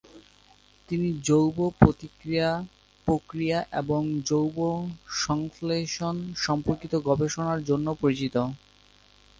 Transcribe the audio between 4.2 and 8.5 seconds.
জৈব সংশ্লেষণ সম্পর্কিত গবেষণার জন্য পরিচিত।